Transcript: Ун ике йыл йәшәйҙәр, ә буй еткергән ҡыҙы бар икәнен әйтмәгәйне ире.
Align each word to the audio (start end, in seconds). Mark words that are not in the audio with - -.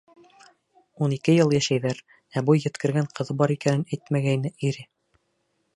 Ун 1.07 1.13
ике 1.17 1.35
йыл 1.35 1.53
йәшәйҙәр, 1.57 1.99
ә 2.41 2.45
буй 2.49 2.65
еткергән 2.65 3.09
ҡыҙы 3.19 3.37
бар 3.43 3.55
икәнен 3.59 3.87
әйтмәгәйне 3.97 4.55
ире. 4.73 4.91